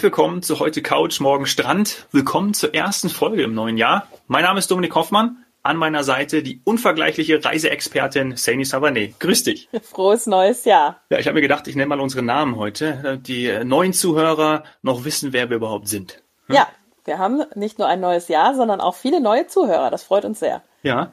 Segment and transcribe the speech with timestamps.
[0.00, 2.06] Herzlich willkommen zu heute Couch, morgen Strand.
[2.10, 4.06] Willkommen zur ersten Folge im neuen Jahr.
[4.28, 5.44] Mein Name ist Dominik Hoffmann.
[5.62, 9.12] An meiner Seite die unvergleichliche Reiseexpertin Saini Savané.
[9.18, 9.68] Grüß dich.
[9.82, 11.02] Frohes neues Jahr.
[11.10, 14.64] Ja, ich habe mir gedacht, ich nenne mal unsere Namen heute, damit die neuen Zuhörer
[14.80, 16.22] noch wissen, wer wir überhaupt sind.
[16.46, 16.56] Hm?
[16.56, 16.68] Ja,
[17.04, 19.90] wir haben nicht nur ein neues Jahr, sondern auch viele neue Zuhörer.
[19.90, 20.62] Das freut uns sehr.
[20.82, 21.12] Ja.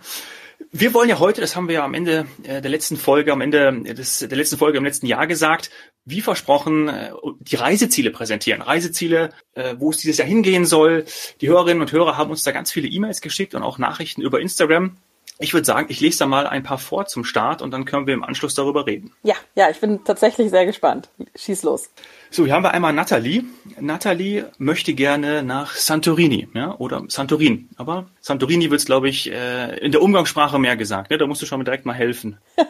[0.71, 3.41] Wir wollen ja heute, das haben wir ja am Ende äh, der letzten Folge, am
[3.41, 5.70] Ende des, der letzten Folge im letzten Jahr gesagt,
[6.03, 8.62] wie versprochen, äh, die Reiseziele präsentieren.
[8.62, 11.05] Reiseziele, äh, wo es dieses Jahr hingehen soll.
[11.41, 14.41] Die Hörerinnen und Hörer haben uns da ganz viele E-Mails geschickt und auch Nachrichten über
[14.41, 14.98] Instagram.
[15.40, 18.08] Ich würde sagen, ich lese da mal ein paar vor zum Start und dann können
[18.08, 19.14] wir im Anschluss darüber reden.
[19.23, 21.10] Ja, ja, ich bin tatsächlich sehr gespannt.
[21.36, 21.91] Schieß los.
[22.32, 23.43] So, hier haben wir einmal Nathalie.
[23.80, 27.70] Nathalie möchte gerne nach Santorini, ja, oder Santorin.
[27.77, 31.12] Aber Santorini wird es, glaube ich, äh, in der Umgangssprache mehr gesagt.
[31.12, 31.18] Ne?
[31.18, 32.40] Da musst du schon mal direkt mal helfen.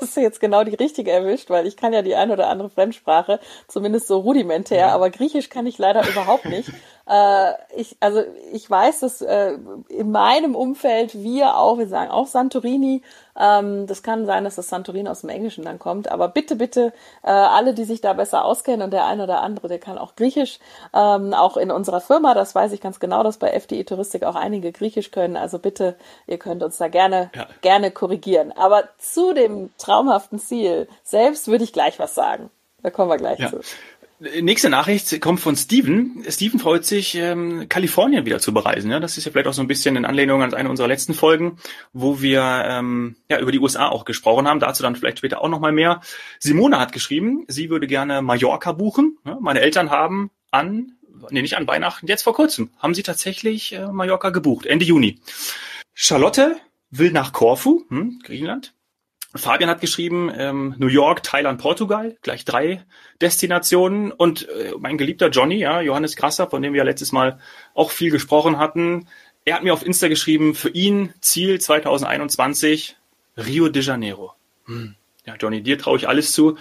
[0.00, 2.70] hast du jetzt genau die richtige erwischt, weil ich kann ja die ein oder andere
[2.70, 4.94] Fremdsprache, zumindest so rudimentär, ja.
[4.94, 6.70] aber Griechisch kann ich leider überhaupt nicht.
[7.10, 8.22] Äh, ich, also
[8.52, 9.56] ich weiß, dass äh,
[9.88, 13.02] in meinem Umfeld wir auch, wir sagen auch Santorini,
[13.38, 16.92] ähm, das kann sein, dass das Santorini aus dem Englischen dann kommt, aber bitte, bitte,
[17.22, 20.16] äh, alle, die sich da besser auskennen und der eine oder andere, der kann auch
[20.16, 20.58] Griechisch,
[20.94, 24.34] ähm, auch in unserer Firma, das weiß ich ganz genau, dass bei FDI Touristik auch
[24.34, 27.46] einige Griechisch können, also bitte, ihr könnt uns da gerne, ja.
[27.60, 28.52] gerne korrigieren.
[28.52, 32.50] Aber zu dem traumhaften Ziel selbst würde ich gleich was sagen.
[32.82, 33.50] Da kommen wir gleich ja.
[33.50, 33.60] zu.
[34.20, 36.24] Nächste Nachricht kommt von Steven.
[36.28, 38.90] Steven freut sich, ähm, Kalifornien wieder zu bereisen.
[38.90, 41.14] Ja, das ist ja vielleicht auch so ein bisschen in Anlehnung an eine unserer letzten
[41.14, 41.58] Folgen,
[41.92, 44.58] wo wir ähm, ja über die USA auch gesprochen haben.
[44.58, 46.00] Dazu dann vielleicht später auch noch mal mehr.
[46.40, 49.18] Simone hat geschrieben, sie würde gerne Mallorca buchen.
[49.24, 50.96] Ja, meine Eltern haben an,
[51.30, 55.20] nee, nicht an Weihnachten, jetzt vor kurzem haben sie tatsächlich äh, Mallorca gebucht, Ende Juni.
[55.94, 56.56] Charlotte
[56.90, 58.74] will nach Korfu, hm, Griechenland.
[59.38, 62.84] Fabian hat geschrieben, ähm, New York, Thailand, Portugal, gleich drei
[63.20, 64.12] Destinationen.
[64.12, 67.38] Und äh, mein geliebter Johnny, ja, Johannes Krasser, von dem wir ja letztes Mal
[67.74, 69.08] auch viel gesprochen hatten,
[69.44, 72.96] er hat mir auf Insta geschrieben, für ihn Ziel 2021
[73.38, 74.34] Rio de Janeiro.
[74.66, 74.94] Hm.
[75.24, 76.58] Ja, Johnny, dir traue ich alles zu.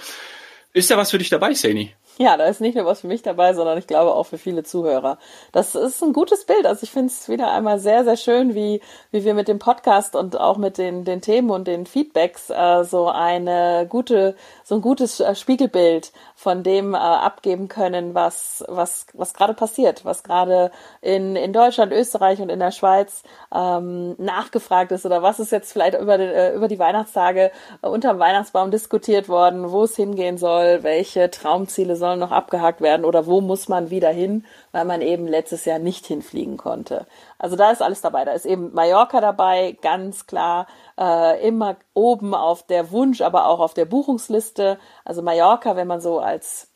[0.72, 1.96] Ist da was für dich dabei, Sani?
[2.28, 4.64] Ja, da ist nicht nur was für mich dabei, sondern ich glaube auch für viele
[4.64, 5.20] Zuhörer.
[5.52, 6.66] Das ist ein gutes Bild.
[6.66, 10.16] Also ich finde es wieder einmal sehr, sehr schön, wie, wie wir mit dem Podcast
[10.16, 14.82] und auch mit den, den Themen und den Feedbacks äh, so eine gute, so ein
[14.82, 20.72] gutes äh, Spiegelbild von dem äh, abgeben können, was, was, was gerade passiert, was gerade
[21.02, 23.22] in, in Deutschland, Österreich und in der Schweiz
[23.54, 27.52] ähm, nachgefragt ist oder was ist jetzt vielleicht über, den, äh, über die Weihnachtstage
[27.84, 33.06] äh, unterm Weihnachtsbaum diskutiert worden, wo es hingehen soll, welche Traumziele sollen noch abgehakt werden
[33.06, 37.06] oder wo muss man wieder hin, weil man eben letztes Jahr nicht hinfliegen konnte.
[37.38, 38.26] Also da ist alles dabei.
[38.26, 40.68] Da ist eben Mallorca dabei, ganz klar,
[41.00, 44.80] äh, immer oben auf der Wunsch, aber auch auf der Buchungsliste.
[45.04, 46.70] Also Mallorca, wenn man so als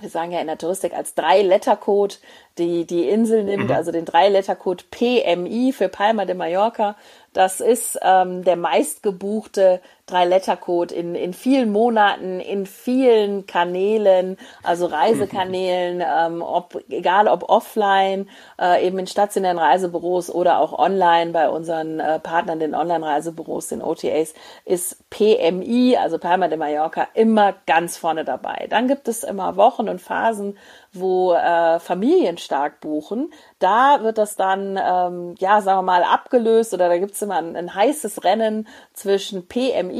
[0.00, 2.16] wir sagen ja in der Touristik als Drei-Letter-Code
[2.58, 3.72] die, die Insel nimmt, mhm.
[3.72, 6.96] also den Drei-Letter-Code PMI für Palma de Mallorca.
[7.32, 16.02] Das ist ähm, der meistgebuchte Drei-Letter-Code in, in vielen Monaten, in vielen Kanälen, also Reisekanälen,
[16.18, 18.28] ähm, ob, egal ob offline,
[18.60, 23.82] äh, eben in stationären Reisebüros oder auch online bei unseren äh, Partnern, den Online-Reisebüros, den
[23.82, 24.34] OTAs,
[24.64, 28.66] ist PMI, also Palma de Mallorca, immer ganz vorne dabei.
[28.70, 30.56] Dann gibt es immer Wochen und Phasen,
[30.92, 36.74] wo äh, Familien stark buchen, da wird das dann, ähm, ja, sagen wir mal, abgelöst
[36.74, 39.99] oder da gibt's immer ein, ein heißes Rennen zwischen PMI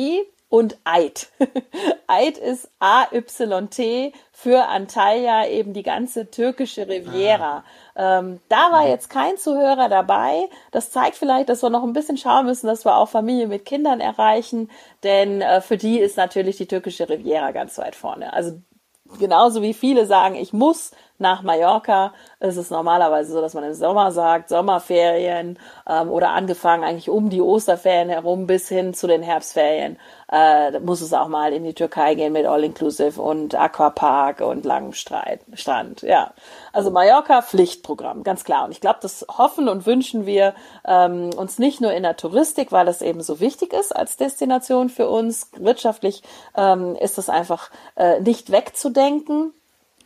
[0.50, 1.28] und Eid.
[2.08, 7.64] Eid ist AYT für Antalya, eben die ganze türkische Riviera.
[7.94, 8.18] Ah.
[8.18, 10.48] Ähm, da war jetzt kein Zuhörer dabei.
[10.72, 13.64] Das zeigt vielleicht, dass wir noch ein bisschen schauen müssen, dass wir auch Familien mit
[13.64, 14.70] Kindern erreichen,
[15.04, 18.32] denn äh, für die ist natürlich die türkische Riviera ganz weit vorne.
[18.32, 18.60] Also
[19.18, 20.90] genauso wie viele sagen, ich muss
[21.20, 25.58] nach Mallorca, ist es normalerweise so, dass man im Sommer sagt, Sommerferien
[25.88, 29.98] ähm, oder angefangen eigentlich um die Osterferien herum bis hin zu den Herbstferien
[30.30, 34.92] äh, muss es auch mal in die Türkei gehen mit All-Inclusive und Aquapark und langem
[34.92, 36.02] Streit, Strand.
[36.02, 36.32] Ja,
[36.72, 38.64] also Mallorca Pflichtprogramm, ganz klar.
[38.64, 40.54] Und ich glaube, das hoffen und wünschen wir
[40.86, 44.88] ähm, uns nicht nur in der Touristik, weil das eben so wichtig ist als Destination
[44.88, 45.50] für uns.
[45.56, 46.22] Wirtschaftlich
[46.56, 49.52] ähm, ist das einfach äh, nicht wegzudenken.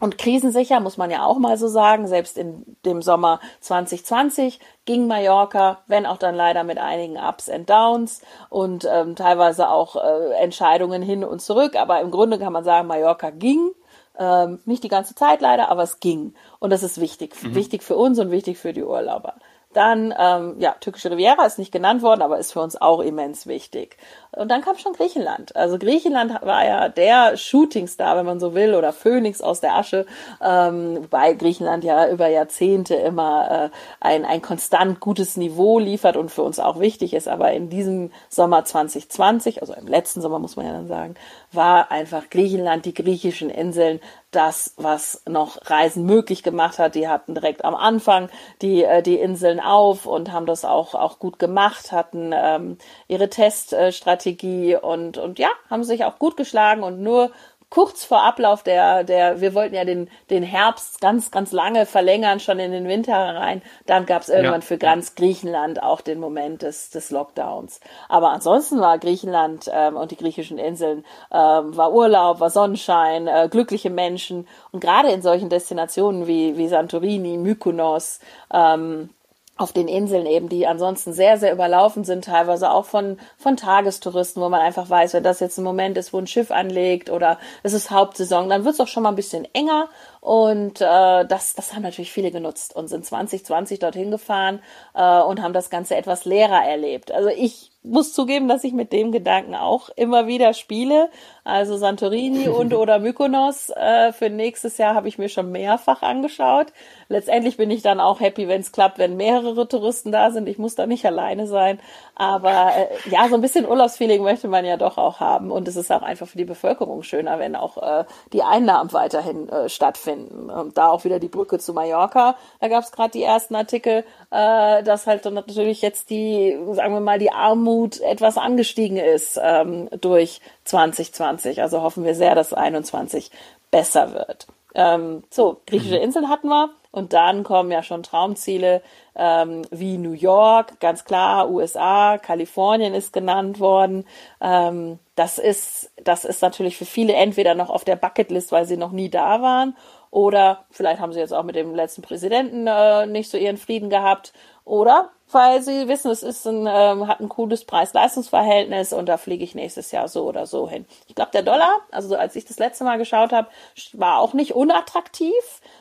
[0.00, 5.06] Und krisensicher muss man ja auch mal so sagen, selbst in dem Sommer 2020 ging
[5.06, 8.20] Mallorca, wenn auch dann leider mit einigen Ups and Downs
[8.50, 11.76] und ähm, teilweise auch äh, Entscheidungen hin und zurück.
[11.76, 13.70] Aber im Grunde kann man sagen, Mallorca ging.
[14.18, 16.34] Ähm, nicht die ganze Zeit leider, aber es ging.
[16.58, 17.34] Und das ist wichtig.
[17.42, 17.54] Mhm.
[17.54, 19.34] Wichtig für uns und wichtig für die Urlauber.
[19.74, 23.46] Dann, ähm, ja, türkische Riviera ist nicht genannt worden, aber ist für uns auch immens
[23.46, 23.98] wichtig.
[24.32, 25.54] Und dann kam schon Griechenland.
[25.54, 30.06] Also Griechenland war ja der Shootingstar, wenn man so will, oder Phönix aus der Asche,
[30.42, 36.30] ähm, wobei Griechenland ja über Jahrzehnte immer äh, ein, ein konstant gutes Niveau liefert und
[36.30, 37.28] für uns auch wichtig ist.
[37.28, 41.14] Aber in diesem Sommer 2020, also im letzten Sommer muss man ja dann sagen,
[41.54, 46.94] war einfach Griechenland, die griechischen Inseln, das, was noch Reisen möglich gemacht hat.
[46.94, 48.28] Die hatten direkt am Anfang
[48.62, 53.30] die, äh, die Inseln auf und haben das auch, auch gut gemacht, hatten ähm, ihre
[53.30, 57.30] Teststrategie und, und ja, haben sich auch gut geschlagen und nur
[57.74, 62.38] kurz vor Ablauf der, der, wir wollten ja den, den Herbst ganz, ganz lange verlängern,
[62.38, 63.62] schon in den Winter rein.
[63.86, 64.66] Dann gab es irgendwann ja.
[64.66, 67.80] für ganz Griechenland auch den Moment des, des Lockdowns.
[68.08, 73.48] Aber ansonsten war Griechenland ähm, und die griechischen Inseln, ähm, war Urlaub, war Sonnenschein, äh,
[73.50, 74.46] glückliche Menschen.
[74.70, 78.20] Und gerade in solchen Destinationen wie, wie Santorini, Mykonos,
[78.52, 79.10] ähm,
[79.56, 84.42] auf den Inseln eben, die ansonsten sehr, sehr überlaufen sind, teilweise auch von, von Tagestouristen,
[84.42, 87.38] wo man einfach weiß, wenn das jetzt ein Moment ist, wo ein Schiff anlegt oder
[87.62, 89.88] es ist Hauptsaison, dann wird es auch schon mal ein bisschen enger
[90.20, 94.60] und äh, das, das haben natürlich viele genutzt und sind 2020 dorthin gefahren
[94.94, 97.12] äh, und haben das Ganze etwas leerer erlebt.
[97.12, 101.10] Also ich muss zugeben, dass ich mit dem Gedanken auch immer wieder spiele.
[101.44, 106.68] Also Santorini und oder Mykonos äh, für nächstes Jahr habe ich mir schon mehrfach angeschaut.
[107.08, 110.48] Letztendlich bin ich dann auch happy, wenn es klappt, wenn mehrere Touristen da sind.
[110.48, 111.80] Ich muss da nicht alleine sein.
[112.14, 115.50] Aber äh, ja, so ein bisschen Urlaubsfeeling möchte man ja doch auch haben.
[115.50, 119.48] Und es ist auch einfach für die Bevölkerung schöner, wenn auch äh, die Einnahmen weiterhin
[119.50, 120.48] äh, stattfinden.
[120.48, 122.36] Und da auch wieder die Brücke zu Mallorca.
[122.60, 126.94] Da gab es gerade die ersten Artikel, äh, dass halt dann natürlich jetzt die, sagen
[126.94, 131.62] wir mal, die Armut etwas angestiegen ist ähm, durch 2020.
[131.62, 133.30] Also hoffen wir sehr, dass 21
[133.70, 134.46] besser wird.
[134.74, 136.02] Ähm, so, griechische mhm.
[136.02, 136.70] Inseln hatten wir.
[136.90, 138.80] Und dann kommen ja schon Traumziele
[139.16, 144.06] ähm, wie New York, ganz klar, USA, Kalifornien ist genannt worden.
[144.40, 148.76] Ähm, das ist, das ist natürlich für viele entweder noch auf der Bucketlist, weil sie
[148.76, 149.76] noch nie da waren,
[150.14, 153.90] oder vielleicht haben sie jetzt auch mit dem letzten Präsidenten äh, nicht so ihren Frieden
[153.90, 154.32] gehabt,
[154.64, 159.42] oder weil sie wissen, es ist ein, ähm, hat ein cooles Preis-Leistungs-Verhältnis und da fliege
[159.42, 160.86] ich nächstes Jahr so oder so hin.
[161.08, 163.48] Ich glaube, der Dollar, also als ich das letzte Mal geschaut habe,
[163.94, 165.32] war auch nicht unattraktiv.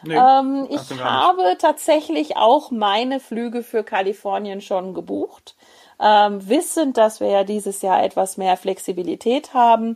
[0.01, 5.56] Nee, ähm, ich habe tatsächlich auch meine Flüge für Kalifornien schon gebucht,
[6.00, 9.95] ähm, wissend, dass wir ja dieses Jahr etwas mehr Flexibilität haben.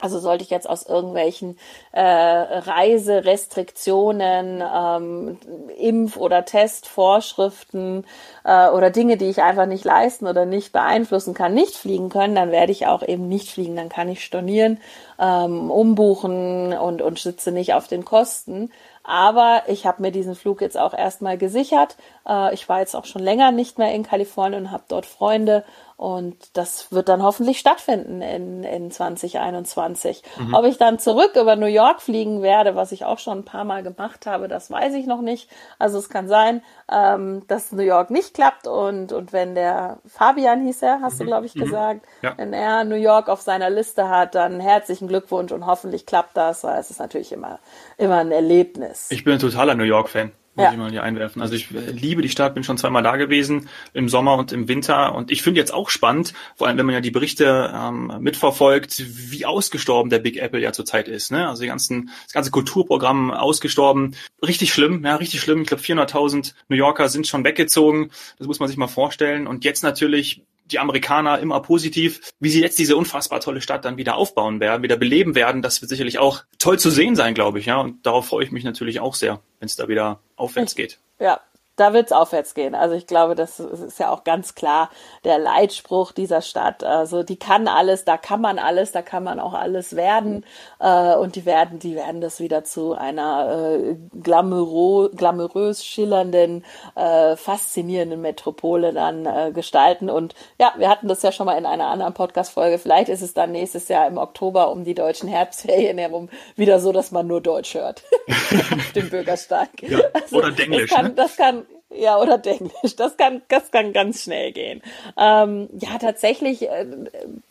[0.00, 1.58] Also sollte ich jetzt aus irgendwelchen
[1.92, 5.38] äh, Reiserestriktionen, ähm,
[5.80, 8.04] Impf- oder Testvorschriften
[8.44, 12.34] äh, oder Dinge, die ich einfach nicht leisten oder nicht beeinflussen kann, nicht fliegen können,
[12.34, 13.76] dann werde ich auch eben nicht fliegen.
[13.76, 14.80] Dann kann ich stornieren,
[15.18, 18.70] ähm, umbuchen und, und sitze nicht auf den Kosten.
[19.02, 21.96] Aber ich habe mir diesen Flug jetzt auch erstmal gesichert.
[22.28, 25.64] Äh, ich war jetzt auch schon länger nicht mehr in Kalifornien und habe dort Freunde
[26.00, 30.22] und das wird dann hoffentlich stattfinden in, in 2021.
[30.38, 30.54] Mhm.
[30.54, 33.64] Ob ich dann zurück über New York fliegen werde, was ich auch schon ein paar
[33.64, 35.50] Mal gemacht habe, das weiß ich noch nicht.
[35.78, 40.64] Also es kann sein, ähm, dass New York nicht klappt und, und wenn der Fabian
[40.64, 41.18] hieß er, hast mhm.
[41.18, 41.60] du glaube ich mhm.
[41.64, 42.32] gesagt, ja.
[42.38, 46.64] wenn er New York auf seiner Liste hat, dann herzlichen Glückwunsch und hoffentlich klappt das,
[46.64, 47.58] weil es ist natürlich immer,
[47.98, 49.08] immer ein Erlebnis.
[49.10, 50.72] Ich bin ein totaler New York-Fan muss ja.
[50.72, 51.42] ich mal hier einwerfen.
[51.42, 54.68] Also ich äh, liebe die Stadt, bin schon zweimal da gewesen, im Sommer und im
[54.68, 55.14] Winter.
[55.14, 59.02] Und ich finde jetzt auch spannend, vor allem wenn man ja die Berichte ähm, mitverfolgt,
[59.30, 61.32] wie ausgestorben der Big Apple ja zurzeit ist.
[61.32, 61.48] Ne?
[61.48, 64.14] Also die ganzen, das ganze Kulturprogramm ausgestorben.
[64.46, 65.62] Richtig schlimm, ja, richtig schlimm.
[65.62, 68.10] Ich glaube 400.000 New Yorker sind schon weggezogen.
[68.38, 69.46] Das muss man sich mal vorstellen.
[69.46, 73.96] Und jetzt natürlich die Amerikaner immer positiv, wie sie jetzt diese unfassbar tolle Stadt dann
[73.96, 75.62] wieder aufbauen werden, wieder beleben werden.
[75.62, 77.66] Das wird sicherlich auch toll zu sehen sein, glaube ich.
[77.66, 80.98] Ja, und darauf freue ich mich natürlich auch sehr, wenn es da wieder aufwärts geht.
[81.18, 81.40] Ja,
[81.80, 82.74] da wird's aufwärts gehen.
[82.74, 84.90] Also ich glaube, das ist ja auch ganz klar
[85.24, 86.84] der Leitspruch dieser Stadt.
[86.84, 90.44] Also die kann alles, da kann man alles, da kann man auch alles werden.
[90.78, 96.64] Äh, und die werden, die werden das wieder zu einer äh, glamourös, glamourös schillernden,
[96.96, 100.10] äh, faszinierenden Metropole dann äh, gestalten.
[100.10, 102.78] Und ja, wir hatten das ja schon mal in einer anderen Podcast-Folge.
[102.78, 106.92] Vielleicht ist es dann nächstes Jahr im Oktober um die deutschen Herbstferien herum wieder so,
[106.92, 109.70] dass man nur Deutsch hört auf dem Bürgersteig.
[109.82, 110.90] Ja, also, oder Denglisch.
[110.90, 111.12] Das kann, ne?
[111.14, 112.96] das kann ja, oder Englisch.
[112.96, 114.82] Das kann, das kann ganz schnell gehen.
[115.18, 116.86] Ähm, ja, tatsächlich äh,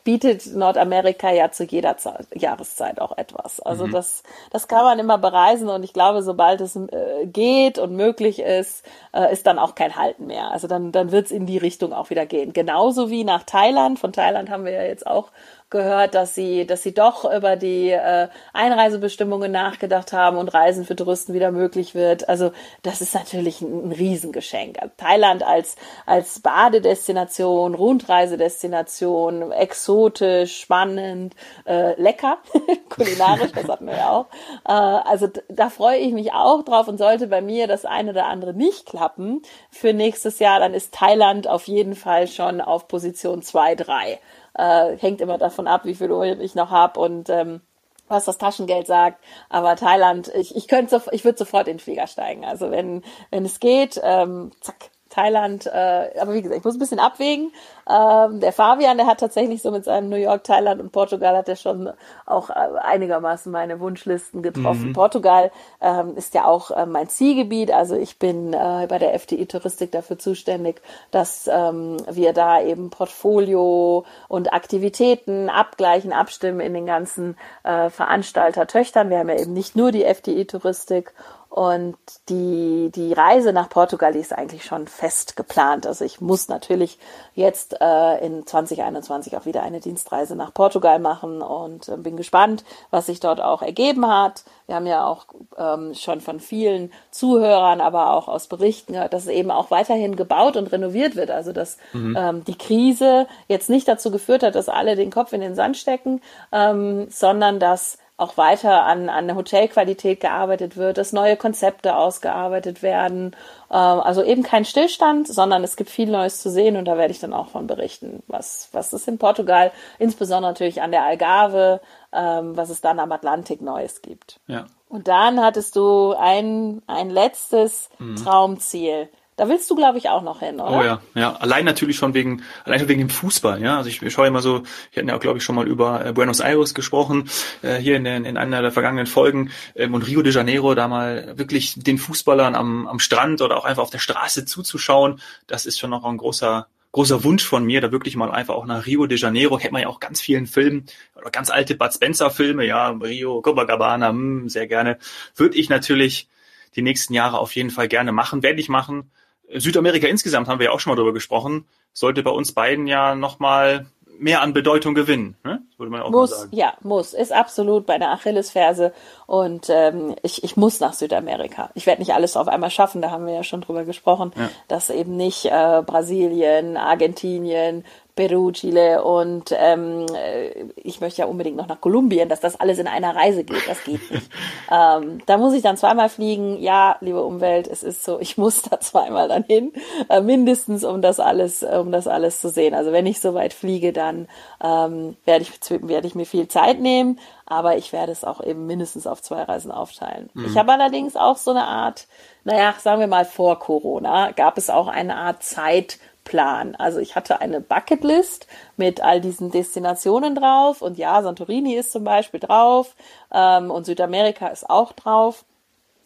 [0.04, 3.60] bietet Nordamerika ja zu jeder Zeit, Jahreszeit auch etwas.
[3.60, 3.92] Also mhm.
[3.92, 8.40] das, das kann man immer bereisen und ich glaube, sobald es äh, geht und möglich
[8.40, 10.52] ist, äh, ist dann auch kein Halten mehr.
[10.52, 12.54] Also dann, dann wird's in die Richtung auch wieder gehen.
[12.54, 14.00] Genauso wie nach Thailand.
[14.00, 15.32] Von Thailand haben wir ja jetzt auch
[15.70, 20.96] gehört, dass sie, dass sie doch über die äh, Einreisebestimmungen nachgedacht haben und Reisen für
[20.96, 22.28] Touristen wieder möglich wird.
[22.28, 23.92] Also das ist natürlich ein, ein
[24.30, 24.78] Riesengeschenk.
[24.98, 32.38] Thailand als als Badedestination, Rundreisedestination, exotisch, spannend, äh, lecker,
[32.90, 34.26] kulinarisch, das hatten wir ja auch.
[34.68, 38.26] Äh, also da freue ich mich auch drauf und sollte bei mir das eine oder
[38.26, 43.42] andere nicht klappen für nächstes Jahr, dann ist Thailand auf jeden Fall schon auf Position
[43.42, 44.20] 2, 3.
[44.56, 47.62] Äh, hängt immer davon ab, wie viel Uhr ich noch habe und ähm,
[48.10, 49.24] was das Taschengeld sagt.
[49.50, 52.46] Aber Thailand, ich, ich könnte, ich würde sofort in den Flieger steigen.
[52.46, 56.80] Also wenn, wenn es geht, ähm, zack, Thailand, äh, aber wie gesagt, ich muss ein
[56.80, 57.52] bisschen abwägen.
[57.90, 61.50] Ähm, der Fabian, der hat tatsächlich so mit seinem New York, Thailand und Portugal hat
[61.50, 61.90] er schon
[62.26, 64.90] auch äh, einigermaßen meine Wunschlisten getroffen.
[64.90, 64.94] Mhm.
[64.94, 65.52] Portugal
[65.82, 69.92] ähm, ist ja auch äh, mein Zielgebiet, also ich bin äh, bei der FDI Touristik
[69.92, 77.38] dafür zuständig, dass ähm, wir da eben Portfolio und Aktivitäten abgleichen, abstimmen in den ganzen
[77.64, 79.10] äh, Veranstalter-Töchtern.
[79.10, 81.14] Wir haben ja eben nicht nur die FDI Touristik
[81.50, 81.98] und
[82.30, 85.88] die, die Reise nach Portugal, die ist eigentlich schon fest geplant.
[85.88, 87.00] Also ich muss natürlich
[87.34, 92.64] jetzt äh, in 2021 auch wieder eine Dienstreise nach Portugal machen und äh, bin gespannt,
[92.92, 94.44] was sich dort auch ergeben hat.
[94.68, 95.26] Wir haben ja auch
[95.58, 100.16] ähm, schon von vielen Zuhörern, aber auch aus Berichten gehört, dass es eben auch weiterhin
[100.16, 101.32] gebaut und renoviert wird.
[101.32, 102.16] Also dass mhm.
[102.16, 105.78] ähm, die Krise jetzt nicht dazu geführt hat, dass alle den Kopf in den Sand
[105.78, 111.96] stecken, ähm, sondern dass auch weiter an, an der Hotelqualität gearbeitet wird, dass neue Konzepte
[111.96, 113.36] ausgearbeitet werden.
[113.70, 117.12] Äh, also eben kein Stillstand, sondern es gibt viel Neues zu sehen und da werde
[117.12, 121.80] ich dann auch von berichten, was, was es in Portugal, insbesondere natürlich an der Algarve,
[122.12, 124.40] ähm, was es dann am Atlantik Neues gibt.
[124.48, 124.66] Ja.
[124.90, 128.18] Und dann hattest du ein, ein letztes mhm.
[128.18, 129.08] Traumziel.
[129.40, 130.78] Da willst du, glaube ich, auch noch hin, oder?
[130.78, 131.34] Oh ja, ja.
[131.38, 133.78] Allein natürlich schon wegen, allein schon wegen dem Fußball, ja.
[133.78, 136.12] Also ich, ich schaue immer so, wir hatten ja, glaube ich, schon mal über äh,
[136.12, 137.30] Buenos Aires gesprochen,
[137.62, 140.90] äh, hier in, den, in einer der vergangenen Folgen, ähm, und Rio de Janeiro, da
[140.90, 145.66] mal wirklich den Fußballern am, am Strand oder auch einfach auf der Straße zuzuschauen, das
[145.66, 148.88] ist schon noch ein großer, großer Wunsch von mir, da wirklich mal einfach auch nach
[148.88, 152.30] Rio de Janeiro, kennt man ja auch ganz vielen Filmen, oder ganz alte Bud Spencer
[152.30, 154.98] Filme, ja, Rio, Copacabana, mh, hm, sehr gerne,
[155.38, 156.28] würde ich natürlich
[156.76, 159.12] die nächsten Jahre auf jeden Fall gerne machen, werde ich machen,
[159.54, 163.16] Südamerika insgesamt haben wir ja auch schon mal drüber gesprochen, sollte bei uns beiden ja
[163.16, 163.88] nochmal
[164.20, 165.62] mehr an Bedeutung gewinnen, ne?
[165.78, 166.56] würde man auch muss, mal sagen.
[166.56, 167.14] Ja, muss.
[167.14, 168.94] Ist absolut bei der Achillesferse
[169.26, 171.70] und ähm, ich, ich muss nach Südamerika.
[171.74, 174.50] Ich werde nicht alles auf einmal schaffen, da haben wir ja schon drüber gesprochen, ja.
[174.68, 177.86] dass eben nicht äh, Brasilien, Argentinien,
[178.20, 182.78] Peru, Chile und ähm, äh, ich möchte ja unbedingt noch nach Kolumbien, dass das alles
[182.78, 183.66] in einer Reise geht.
[183.66, 184.30] Das geht nicht.
[184.70, 186.62] ähm, da muss ich dann zweimal fliegen.
[186.62, 189.72] Ja, liebe Umwelt, es ist so, ich muss da zweimal dann hin,
[190.10, 192.74] äh, mindestens, um das alles, um das alles zu sehen.
[192.74, 194.28] Also wenn ich so weit fliege, dann
[194.62, 198.68] ähm, werde ich, werde ich mir viel Zeit nehmen, aber ich werde es auch eben
[198.68, 200.30] mindestens auf zwei Reisen aufteilen.
[200.34, 200.46] Mhm.
[200.46, 202.06] Ich habe allerdings auch so eine Art,
[202.44, 206.76] naja, sagen wir mal vor Corona, gab es auch eine Art Zeit, Plan.
[206.76, 208.46] Also ich hatte eine Bucketlist
[208.78, 212.96] mit all diesen Destinationen drauf und ja, Santorini ist zum Beispiel drauf
[213.34, 215.44] ähm, und Südamerika ist auch drauf.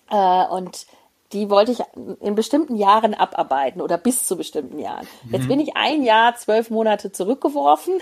[0.10, 0.88] Äh, und
[1.34, 1.80] die wollte ich
[2.22, 5.06] in bestimmten Jahren abarbeiten oder bis zu bestimmten Jahren.
[5.26, 5.34] Mhm.
[5.34, 7.96] Jetzt bin ich ein Jahr, zwölf Monate zurückgeworfen.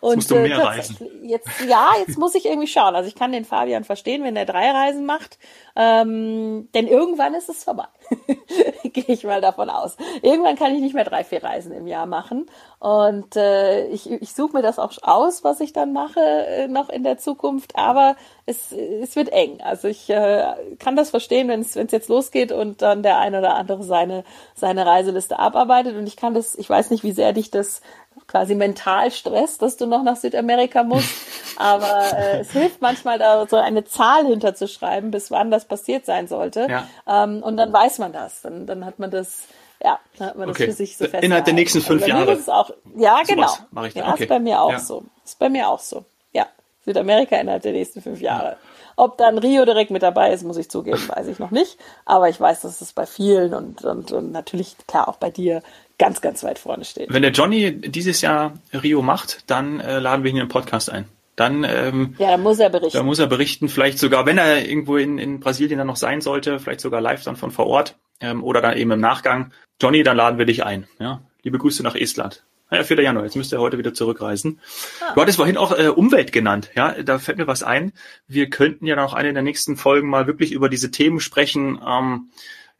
[0.00, 0.96] Und musst du mehr äh, reisen.
[1.22, 2.94] Jetzt, ja, jetzt muss ich irgendwie schauen.
[2.94, 5.38] Also ich kann den Fabian verstehen, wenn er drei Reisen macht.
[5.74, 7.86] Ähm, denn irgendwann ist es vorbei.
[8.82, 9.96] Gehe ich mal davon aus.
[10.20, 12.46] Irgendwann kann ich nicht mehr drei, vier Reisen im Jahr machen.
[12.78, 16.90] Und äh, ich, ich suche mir das auch aus, was ich dann mache, äh, noch
[16.90, 17.76] in der Zukunft.
[17.76, 19.60] Aber es, es wird eng.
[19.62, 20.44] Also ich äh,
[20.78, 24.24] kann das verstehen, wenn es jetzt losgeht und dann der eine oder andere seine,
[24.54, 25.96] seine Reiseliste abarbeitet.
[25.96, 27.80] Und ich kann das, ich weiß nicht, wie sehr dich das
[28.26, 31.08] quasi mental Stress, dass du noch nach Südamerika musst.
[31.56, 36.28] Aber äh, es hilft manchmal, da so eine Zahl hinterzuschreiben, bis wann das passiert sein
[36.28, 36.66] sollte.
[36.68, 36.86] Ja.
[37.06, 38.42] Ähm, und dann weiß man das.
[38.42, 39.44] Dann, dann hat man das,
[39.82, 40.66] ja, dann hat man okay.
[40.66, 41.22] das für sich so fest.
[41.22, 42.32] Innerhalb der nächsten fünf Jahre.
[42.32, 43.48] Ist auch, ja, genau.
[43.48, 44.04] So Mach ich dann.
[44.04, 44.22] Ja, okay.
[44.24, 44.78] ist bei mir auch ja.
[44.78, 45.04] so.
[45.24, 46.04] Ist bei mir auch so.
[46.32, 46.46] Ja.
[46.84, 48.56] Südamerika innerhalb der nächsten fünf Jahre.
[48.96, 51.78] Ob dann Rio direkt mit dabei ist, muss ich zugeben, weiß ich noch nicht.
[52.04, 55.62] Aber ich weiß, dass es bei vielen und, und, und natürlich, klar, auch bei dir
[56.02, 57.12] ganz, ganz weit vorne steht.
[57.12, 60.90] Wenn der Johnny dieses Jahr Rio macht, dann äh, laden wir ihn in den Podcast
[60.90, 61.04] ein.
[61.36, 62.98] Dann, ähm, ja, dann muss er berichten.
[62.98, 66.20] Dann muss er berichten, vielleicht sogar, wenn er irgendwo in, in Brasilien dann noch sein
[66.20, 69.52] sollte, vielleicht sogar live dann von vor Ort ähm, oder dann eben im Nachgang.
[69.80, 70.88] Johnny, dann laden wir dich ein.
[70.98, 71.22] Ja?
[71.44, 72.42] Liebe Grüße nach Estland.
[72.68, 73.00] Naja, 4.
[73.00, 74.58] Januar, jetzt müsste er heute wieder zurückreisen.
[75.00, 75.14] Ah.
[75.14, 77.92] Du hattest vorhin auch äh, Umwelt genannt, ja, da fällt mir was ein.
[78.26, 82.30] Wir könnten ja noch eine der nächsten Folgen mal wirklich über diese Themen sprechen, ähm,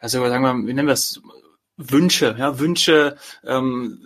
[0.00, 1.22] also sagen wir, wie nennen wir es,
[1.76, 4.04] Wünsche, ja, Wünsche, ähm,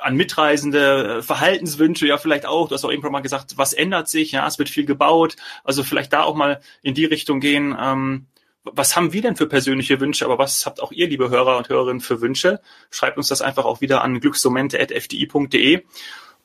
[0.00, 2.68] an Mitreisende, äh, Verhaltenswünsche, ja vielleicht auch.
[2.68, 4.32] Du hast auch irgendwann mal gesagt, was ändert sich?
[4.32, 5.36] Ja, es wird viel gebaut.
[5.64, 7.76] Also vielleicht da auch mal in die Richtung gehen.
[7.78, 8.26] Ähm,
[8.64, 11.68] was haben wir denn für persönliche Wünsche, aber was habt auch ihr, liebe Hörer und
[11.68, 12.60] Hörerinnen, für Wünsche?
[12.90, 15.82] Schreibt uns das einfach auch wieder an glücksmomente.fdi.de.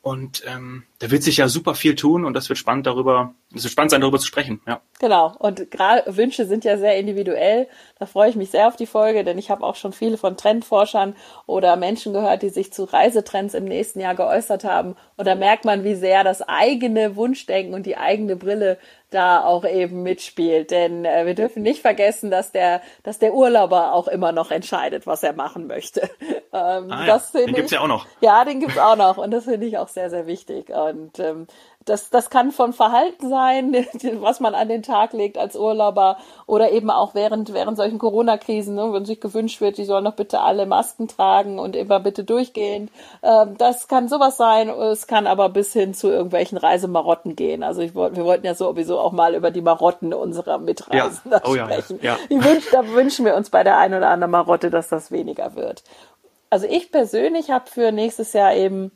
[0.00, 3.64] Und ähm, da wird sich ja super viel tun und das wird spannend darüber, es
[3.64, 4.60] wird spannend sein, darüber zu sprechen.
[4.66, 4.82] Ja.
[5.00, 5.34] Genau.
[5.38, 7.66] Und gerade Wünsche sind ja sehr individuell.
[7.98, 10.36] Da freue ich mich sehr auf die Folge, denn ich habe auch schon viele von
[10.36, 14.96] Trendforschern oder Menschen gehört, die sich zu Reisetrends im nächsten Jahr geäußert haben.
[15.16, 18.78] Und da merkt man, wie sehr das eigene Wunschdenken und die eigene Brille
[19.10, 20.70] da auch eben mitspielt.
[20.70, 25.06] Denn äh, wir dürfen nicht vergessen, dass der, dass der Urlauber auch immer noch entscheidet,
[25.06, 26.02] was er machen möchte.
[26.52, 27.22] ähm, ah, ja.
[27.34, 28.06] den gibt's ja auch noch.
[28.20, 29.16] Ja, den gibt's auch noch.
[29.16, 30.68] Und das finde ich auch sehr, sehr wichtig.
[30.68, 31.46] Und ähm,
[31.88, 33.72] das, das kann von Verhalten sein,
[34.20, 38.74] was man an den Tag legt als Urlauber oder eben auch während, während solchen Corona-Krisen,
[38.74, 42.24] ne, wenn sich gewünscht wird, die sollen doch bitte alle Masken tragen und immer bitte
[42.24, 42.90] durchgehen.
[43.22, 44.68] Ähm, das kann sowas sein.
[44.68, 47.62] Es kann aber bis hin zu irgendwelchen Reisemarotten gehen.
[47.62, 51.40] Also ich, wir wollten ja sowieso auch mal über die Marotten unserer Mitreisenden ja.
[51.44, 51.98] oh, sprechen.
[52.02, 52.44] Ja, ja.
[52.44, 55.82] Wünsch, da wünschen wir uns bei der einen oder anderen Marotte, dass das weniger wird.
[56.50, 58.90] Also ich persönlich habe für nächstes Jahr eben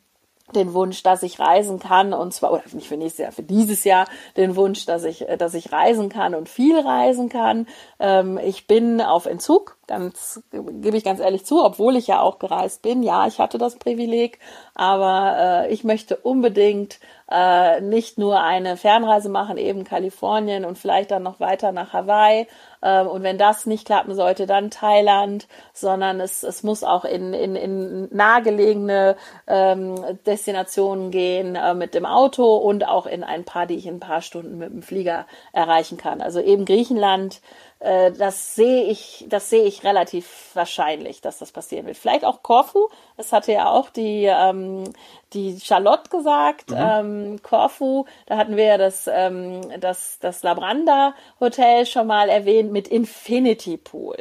[0.57, 3.85] den Wunsch, dass ich reisen kann und zwar oder nicht für nächstes Jahr, für dieses
[3.85, 4.07] Jahr
[4.37, 7.67] den Wunsch, dass ich, dass ich reisen kann und viel reisen kann.
[7.99, 12.39] Ähm, ich bin auf Entzug, ganz gebe ich ganz ehrlich zu, obwohl ich ja auch
[12.39, 13.03] gereist bin.
[13.03, 14.39] Ja, ich hatte das Privileg,
[14.75, 16.99] aber äh, ich möchte unbedingt
[17.31, 22.47] äh, nicht nur eine Fernreise machen, eben Kalifornien und vielleicht dann noch weiter nach Hawaii.
[22.83, 27.33] Ähm, und wenn das nicht klappen sollte, dann Thailand, sondern es, es muss auch in,
[27.33, 29.95] in, in nahegelegene ähm,
[30.27, 34.01] Destinationen gehen äh, mit dem Auto und auch in ein paar, die ich in ein
[34.01, 36.21] paar Stunden mit dem Flieger erreichen kann.
[36.21, 37.41] Also eben Griechenland,
[37.83, 41.97] das sehe ich, das sehe ich relativ wahrscheinlich, dass das passieren wird.
[41.97, 42.89] Vielleicht auch Korfu.
[43.17, 44.85] Das hatte ja auch die ähm,
[45.33, 46.71] die Charlotte gesagt.
[46.71, 46.77] Mhm.
[46.79, 52.71] Ähm, Korfu, da hatten wir ja das ähm, das das Labranda Hotel schon mal erwähnt
[52.73, 54.17] mit Infinity Pool.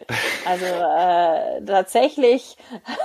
[0.46, 2.58] Also äh, tatsächlich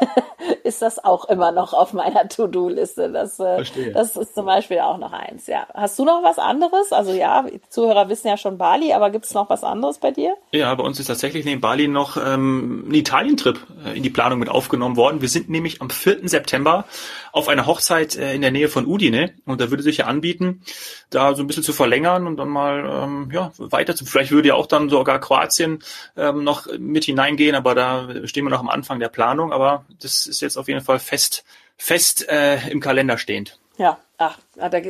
[0.63, 3.13] ist das auch immer noch auf meiner To-Do-Liste.
[3.13, 5.47] Das äh, das ist zum Beispiel auch noch eins.
[5.47, 6.93] Ja, hast du noch was anderes?
[6.93, 10.37] Also ja, Zuhörer wissen ja schon Bali, aber gibt es noch was anderes bei dir?
[10.53, 14.39] Ja, bei uns ist tatsächlich neben Bali noch ähm, ein Italien-Trip äh, in die Planung
[14.39, 15.21] mit aufgenommen worden.
[15.21, 16.29] Wir sind nämlich am 4.
[16.29, 16.85] September
[17.33, 20.63] auf einer Hochzeit äh, in der Nähe von Udine und da würde sich ja anbieten,
[21.11, 24.07] da so ein bisschen zu verlängern und dann mal ähm, ja weiter zu.
[24.07, 25.83] Vielleicht würde ja auch dann sogar Kroatien
[26.17, 29.53] ähm, noch mit hineingehen, aber da stehen wir noch am Anfang der Planung.
[29.53, 31.45] Aber das ist jetzt auf jeden Fall fest
[31.77, 33.59] fest äh, im Kalender stehend.
[33.79, 34.81] Ja, ach, da, da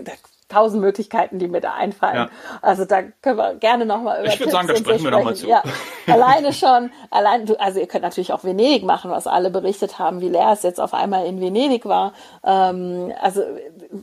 [0.49, 2.17] tausend Möglichkeiten, die mir da einfallen.
[2.17, 2.31] Ja.
[2.63, 5.49] Also da können wir gerne nochmal über Ich würde sagen, da sprechen wir nochmal zu.
[5.49, 5.63] Ja,
[6.07, 10.21] alleine schon, allein du, also ihr könnt natürlich auch Venedig machen, was alle berichtet haben,
[10.21, 12.13] wie leer es jetzt auf einmal in Venedig war.
[12.45, 13.43] Ähm, also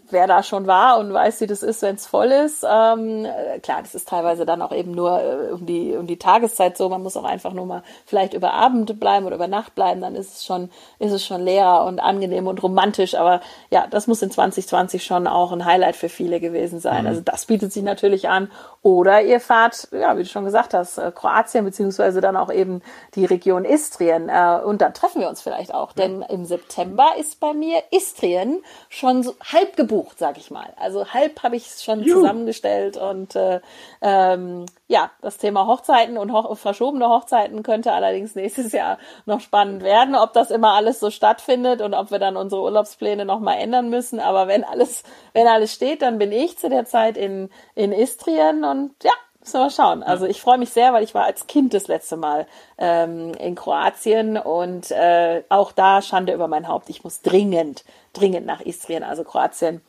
[0.09, 3.25] wer da schon war und weiß, wie das ist, wenn es voll ist, ähm,
[3.61, 6.89] klar, das ist teilweise dann auch eben nur äh, um die um die Tageszeit so.
[6.89, 10.15] Man muss auch einfach nur mal vielleicht über Abend bleiben oder über Nacht bleiben, dann
[10.15, 13.15] ist es schon ist es schon leer und angenehm und romantisch.
[13.15, 17.01] Aber ja, das muss in 2020 schon auch ein Highlight für viele Spiele gewesen sein.
[17.01, 17.07] Mhm.
[17.07, 18.49] Also das bietet sich natürlich an.
[18.81, 22.81] Oder ihr fahrt, ja, wie du schon gesagt hast, äh, Kroatien beziehungsweise dann auch eben
[23.15, 24.29] die Region Istrien.
[24.29, 25.93] Äh, und dann treffen wir uns vielleicht auch.
[25.93, 30.73] Denn im September ist bei mir Istrien schon so halb gebucht, sag ich mal.
[30.77, 32.21] Also halb habe ich es schon Juhu.
[32.21, 33.59] zusammengestellt und äh,
[34.01, 39.81] ähm, ja, das Thema Hochzeiten und ho verschobene Hochzeiten könnte allerdings nächstes Jahr noch spannend
[39.81, 43.89] werden, ob das immer alles so stattfindet und ob wir dann unsere Urlaubspläne nochmal ändern
[43.89, 44.19] müssen.
[44.19, 48.65] Aber wenn alles, wenn alles steht, dann bin ich zu der Zeit in, in Istrien
[48.65, 50.03] und ja, müssen wir mal schauen.
[50.03, 52.45] Also ich freue mich sehr, weil ich war als Kind das letzte Mal
[52.77, 56.89] ähm, in Kroatien und äh, auch da Schande über mein Haupt.
[56.89, 59.81] Ich muss dringend, dringend nach Istrien, also Kroatien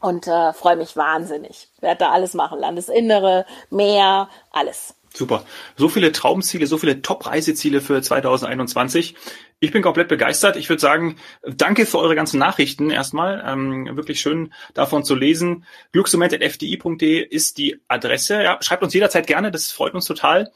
[0.00, 1.68] und äh, freue mich wahnsinnig.
[1.80, 2.58] Werde da alles machen.
[2.58, 4.94] Landesinnere, Meer, alles.
[5.16, 5.44] Super.
[5.76, 9.14] So viele Traumziele, so viele Top-Reiseziele für 2021.
[9.60, 10.56] Ich bin komplett begeistert.
[10.56, 13.42] Ich würde sagen, danke für eure ganzen Nachrichten erstmal.
[13.46, 15.64] Ähm, wirklich schön davon zu lesen.
[15.92, 18.42] Glücksmoment.fdi.de ist die Adresse.
[18.42, 20.50] Ja, schreibt uns jederzeit gerne, das freut uns total.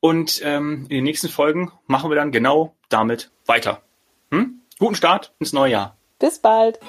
[0.00, 3.82] Und ähm, in den nächsten Folgen machen wir dann genau damit weiter.
[4.32, 4.60] Hm?
[4.78, 5.96] Guten Start ins neue Jahr.
[6.18, 6.80] Bis bald.